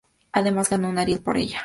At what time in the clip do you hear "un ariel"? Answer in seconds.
0.89-1.21